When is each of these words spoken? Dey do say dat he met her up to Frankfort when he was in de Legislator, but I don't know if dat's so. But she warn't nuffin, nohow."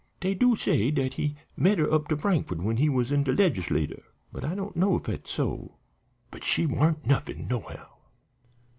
Dey 0.19 0.33
do 0.33 0.55
say 0.55 0.89
dat 0.89 1.13
he 1.13 1.35
met 1.55 1.77
her 1.77 1.93
up 1.93 2.07
to 2.07 2.17
Frankfort 2.17 2.57
when 2.57 2.77
he 2.77 2.89
was 2.89 3.11
in 3.11 3.21
de 3.23 3.31
Legislator, 3.33 4.01
but 4.31 4.43
I 4.43 4.55
don't 4.55 4.75
know 4.75 4.95
if 4.95 5.03
dat's 5.03 5.29
so. 5.29 5.75
But 6.31 6.43
she 6.43 6.65
warn't 6.65 7.05
nuffin, 7.05 7.47
nohow." 7.47 7.97